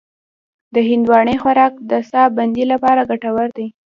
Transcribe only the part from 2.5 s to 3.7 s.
لپاره ګټور دی.